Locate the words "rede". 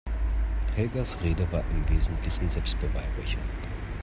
1.21-1.47